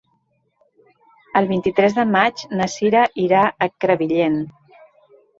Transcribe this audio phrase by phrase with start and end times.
[1.41, 4.39] El vint-i-tres de maig na Cira irà a Crevillent.